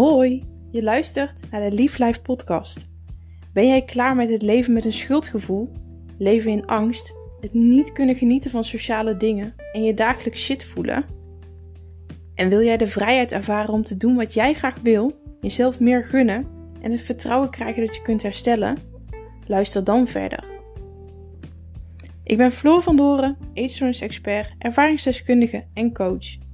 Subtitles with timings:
[0.00, 2.88] Hoi, je luistert naar de Lief Life podcast.
[3.52, 5.72] Ben jij klaar met het leven met een schuldgevoel,
[6.18, 11.04] leven in angst, het niet kunnen genieten van sociale dingen en je dagelijks shit voelen?
[12.34, 16.04] En wil jij de vrijheid ervaren om te doen wat jij graag wil, jezelf meer
[16.04, 16.46] gunnen
[16.82, 18.76] en het vertrouwen krijgen dat je kunt herstellen?
[19.46, 20.44] Luister dan verder.
[22.24, 26.48] Ik ben Floor van Doren, eetstoornis-expert, ervaringsdeskundige en coach.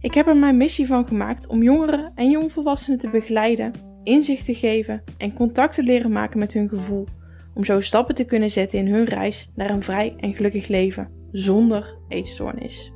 [0.00, 4.54] Ik heb er mijn missie van gemaakt om jongeren en jongvolwassenen te begeleiden, inzicht te
[4.54, 7.06] geven en contact te leren maken met hun gevoel,
[7.54, 11.10] om zo stappen te kunnen zetten in hun reis naar een vrij en gelukkig leven
[11.32, 12.92] zonder eetstoornis.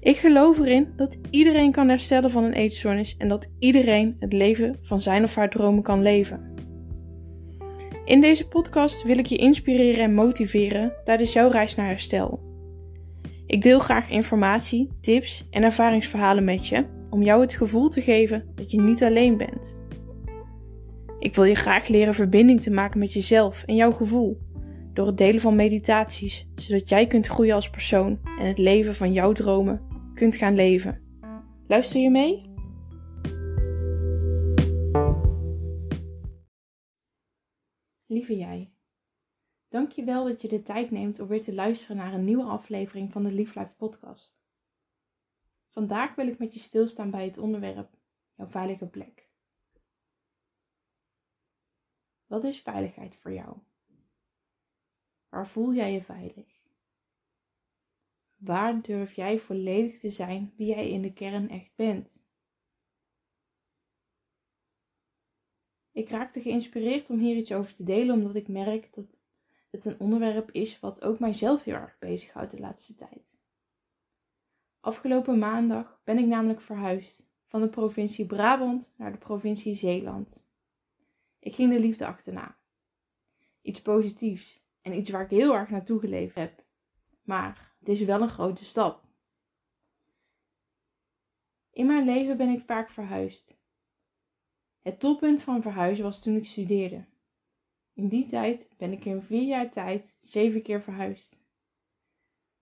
[0.00, 4.76] Ik geloof erin dat iedereen kan herstellen van een eetstoornis en dat iedereen het leven
[4.82, 6.54] van zijn of haar dromen kan leven.
[8.04, 12.47] In deze podcast wil ik je inspireren en motiveren tijdens jouw reis naar herstel.
[13.48, 18.52] Ik deel graag informatie, tips en ervaringsverhalen met je om jou het gevoel te geven
[18.54, 19.76] dat je niet alleen bent.
[21.18, 24.38] Ik wil je graag leren verbinding te maken met jezelf en jouw gevoel
[24.92, 29.12] door het delen van meditaties, zodat jij kunt groeien als persoon en het leven van
[29.12, 29.82] jouw dromen
[30.14, 31.00] kunt gaan leven.
[31.66, 32.40] Luister je mee?
[38.06, 38.72] Lieve jij,
[39.68, 42.44] dank je wel dat je de tijd neemt om weer te luisteren naar een nieuwe
[42.44, 44.40] aflevering van de Live Life podcast.
[45.68, 47.96] Vandaag wil ik met je stilstaan bij het onderwerp
[48.34, 49.30] jouw veilige plek.
[52.26, 53.56] Wat is veiligheid voor jou?
[55.28, 56.62] Waar voel jij je veilig?
[58.36, 62.26] Waar durf jij volledig te zijn wie jij in de kern echt bent?
[65.92, 69.22] Ik raakte geïnspireerd om hier iets over te delen, omdat ik merk dat
[69.84, 73.38] het een onderwerp is wat ook mijzelf heel erg bezighoudt de laatste tijd.
[74.80, 80.46] Afgelopen maandag ben ik namelijk verhuisd van de provincie Brabant naar de provincie Zeeland.
[81.38, 82.56] Ik ging de liefde achterna.
[83.62, 86.64] Iets positiefs en iets waar ik heel erg naartoe geleefd heb.
[87.22, 89.04] Maar het is wel een grote stap.
[91.70, 93.56] In mijn leven ben ik vaak verhuisd.
[94.80, 97.04] Het toppunt van verhuizen was toen ik studeerde.
[97.98, 101.40] In die tijd ben ik in vier jaar tijd zeven keer verhuisd.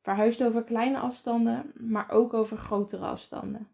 [0.01, 3.69] Verhuisd over kleine afstanden, maar ook over grotere afstanden.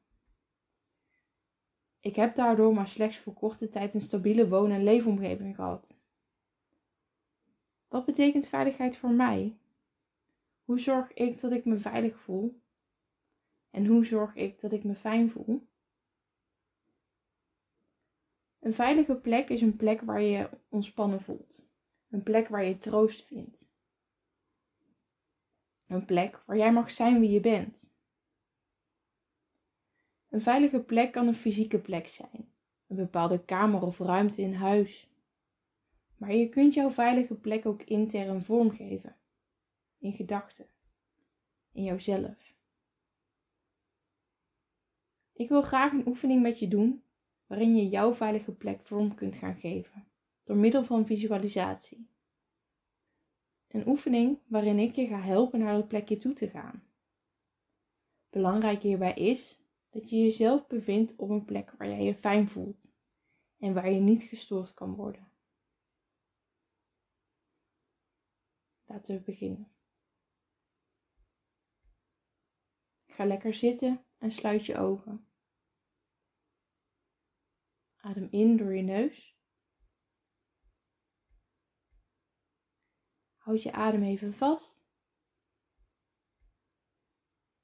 [2.00, 5.96] Ik heb daardoor maar slechts voor korte tijd een stabiele woon- en leefomgeving gehad.
[7.88, 9.56] Wat betekent veiligheid voor mij?
[10.64, 12.60] Hoe zorg ik dat ik me veilig voel?
[13.70, 15.66] En hoe zorg ik dat ik me fijn voel?
[18.62, 21.68] Een veilige plek is een plek waar je ontspannen voelt.
[22.10, 23.70] Een plek waar je troost vindt.
[25.86, 27.92] Een plek waar jij mag zijn wie je bent.
[30.28, 32.52] Een veilige plek kan een fysieke plek zijn,
[32.86, 35.10] een bepaalde kamer of ruimte in huis.
[36.16, 39.16] Maar je kunt jouw veilige plek ook intern vormgeven,
[39.98, 40.66] in gedachten,
[41.72, 42.54] in jouzelf.
[45.32, 47.02] Ik wil graag een oefening met je doen
[47.52, 50.08] waarin je jouw veilige plek vorm kunt gaan geven,
[50.44, 52.10] door middel van visualisatie.
[53.68, 56.84] Een oefening waarin ik je ga helpen naar dat plekje toe te gaan.
[58.30, 59.58] Belangrijk hierbij is
[59.90, 62.92] dat je jezelf bevindt op een plek waar jij je fijn voelt
[63.58, 65.32] en waar je niet gestoord kan worden.
[68.84, 69.72] Laten we beginnen.
[73.06, 75.31] Ga lekker zitten en sluit je ogen.
[78.02, 79.36] Adem in door je neus.
[83.34, 84.86] Houd je adem even vast.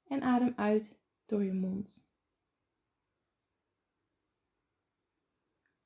[0.03, 2.07] En adem uit door je mond.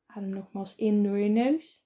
[0.06, 1.85] Adem nogmaals in door je neus.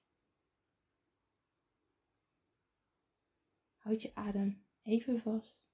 [3.76, 5.66] Houd je adem even vast.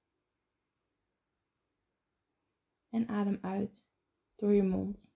[2.89, 3.89] En adem uit
[4.35, 5.14] door je mond.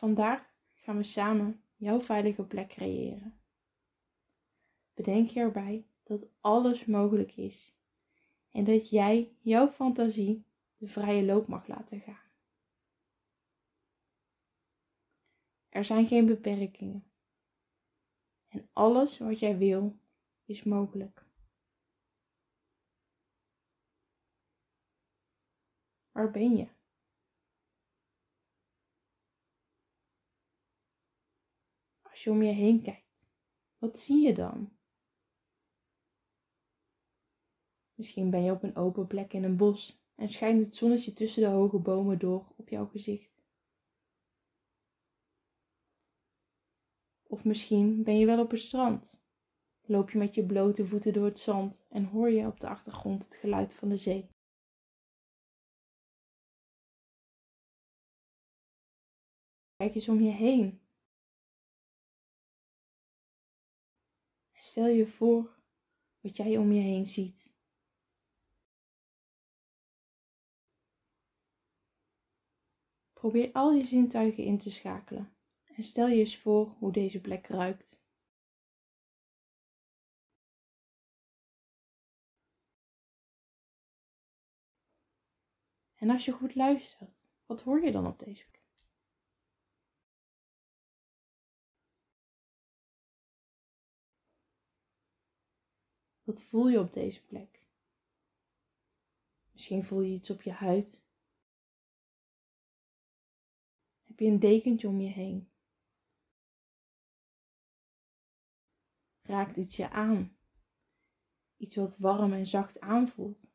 [0.00, 3.40] Vandaag gaan we samen jouw veilige plek creëren.
[4.94, 7.74] Bedenk hierbij dat alles mogelijk is
[8.50, 12.30] en dat jij jouw fantasie de vrije loop mag laten gaan.
[15.68, 17.10] Er zijn geen beperkingen.
[18.48, 19.98] En alles wat jij wil
[20.44, 21.26] is mogelijk.
[26.10, 26.68] Waar ben je?
[32.10, 33.30] Als je om je heen kijkt,
[33.78, 34.72] wat zie je dan?
[37.94, 41.42] Misschien ben je op een open plek in een bos en schijnt het zonnetje tussen
[41.42, 43.40] de hoge bomen door op jouw gezicht.
[47.22, 49.22] Of misschien ben je wel op het strand.
[49.80, 53.24] Loop je met je blote voeten door het zand en hoor je op de achtergrond
[53.24, 54.30] het geluid van de zee.
[59.76, 60.79] Kijk eens om je heen.
[64.70, 65.56] Stel je voor
[66.20, 67.54] wat jij om je heen ziet.
[73.12, 75.32] Probeer al je zintuigen in te schakelen
[75.64, 78.02] en stel je eens voor hoe deze plek ruikt.
[85.94, 88.59] En als je goed luistert, wat hoor je dan op deze plek?
[96.30, 97.64] Wat voel je op deze plek?
[99.52, 101.04] Misschien voel je iets op je huid.
[104.02, 105.50] Heb je een dekentje om je heen?
[109.22, 110.36] Raakt iets je aan?
[111.56, 113.52] Iets wat warm en zacht aanvoelt?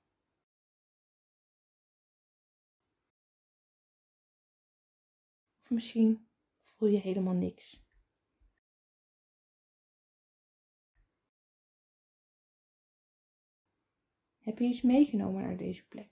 [5.59, 6.29] Of misschien
[6.59, 7.84] voel je helemaal niks.
[14.45, 16.09] Heb je iets meegenomen naar deze plek?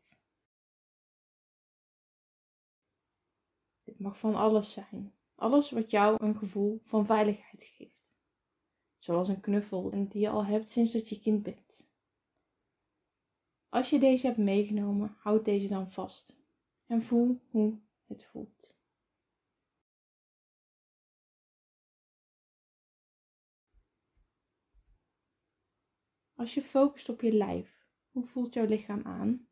[3.84, 5.14] Dit mag van alles zijn.
[5.36, 8.14] Alles wat jou een gevoel van veiligheid geeft.
[8.98, 11.90] Zoals een knuffel die je al hebt sinds dat je kind bent.
[13.70, 16.36] Als je deze hebt meegenomen, houd deze dan vast
[16.86, 18.78] en voel hoe het voelt.
[26.34, 27.83] Als je focust op je lijf,
[28.14, 29.48] hoe voelt jouw lichaam aan?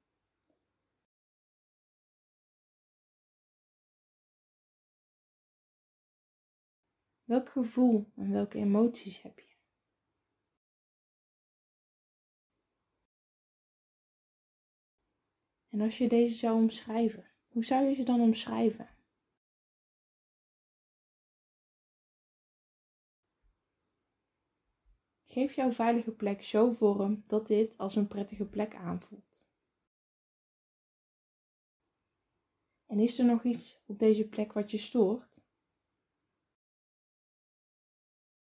[7.24, 9.56] Welk gevoel en welke emoties heb je?
[15.70, 19.01] En als je deze zou omschrijven, hoe zou je ze dan omschrijven?
[25.32, 29.50] Geef jouw veilige plek zo vorm dat dit als een prettige plek aanvoelt.
[32.86, 35.42] En is er nog iets op deze plek wat je stoort?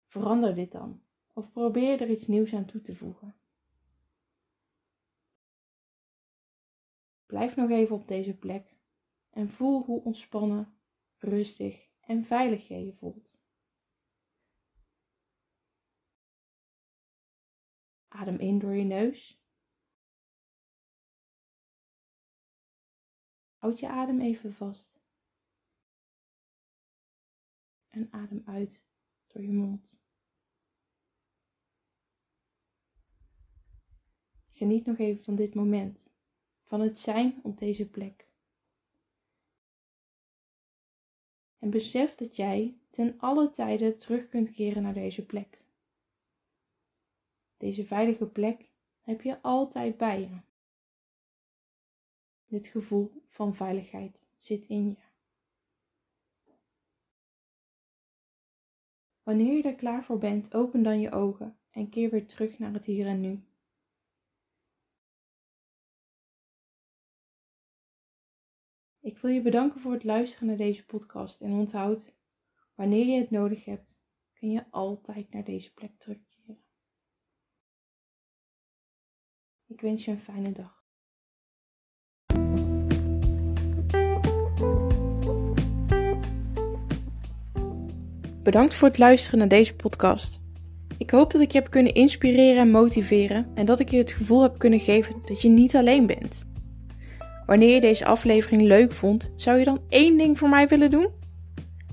[0.05, 1.03] Verander dit dan
[1.33, 3.37] of probeer er iets nieuws aan toe te voegen.
[7.27, 8.77] Blijf nog even op deze plek
[9.31, 10.79] en voel hoe ontspannen,
[11.19, 13.45] rustig en veilig je je voelt.
[18.17, 19.41] Adem in door je neus.
[23.57, 25.01] Houd je adem even vast.
[27.89, 28.85] En adem uit
[29.27, 30.05] door je mond.
[34.51, 36.15] Geniet nog even van dit moment,
[36.63, 38.29] van het zijn op deze plek.
[41.59, 45.65] En besef dat jij ten alle tijden terug kunt keren naar deze plek.
[47.57, 48.71] Deze veilige plek
[49.01, 50.41] heb je altijd bij je.
[52.47, 54.97] Dit gevoel van veiligheid zit in je.
[59.23, 62.73] Wanneer je er klaar voor bent, open dan je ogen en keer weer terug naar
[62.73, 63.45] het hier en nu.
[69.01, 72.15] Ik wil je bedanken voor het luisteren naar deze podcast en onthoud,
[72.75, 74.01] wanneer je het nodig hebt,
[74.33, 76.26] kun je altijd naar deze plek terugkeren.
[79.69, 80.85] Ik wens je een fijne dag.
[88.43, 90.41] Bedankt voor het luisteren naar deze podcast.
[90.99, 94.13] Ik hoop dat ik je heb kunnen inspireren en motiveren en dat ik je het
[94.13, 96.45] gevoel heb kunnen geven dat je niet alleen bent.
[97.47, 101.09] Wanneer je deze aflevering leuk vond, zou je dan één ding voor mij willen doen?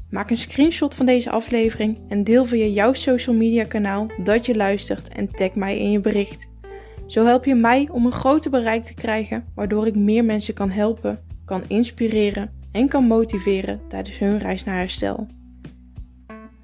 [0.09, 4.55] Maak een screenshot van deze aflevering en deel via jouw social media kanaal dat je
[4.55, 6.51] luistert en tag mij in je bericht.
[7.07, 10.69] Zo help je mij om een groter bereik te krijgen, waardoor ik meer mensen kan
[10.69, 15.27] helpen, kan inspireren en kan motiveren tijdens hun reis naar herstel.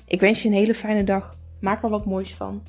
[0.06, 1.38] Ik wens je een hele fijne dag.
[1.60, 2.62] Maak er wat moois van.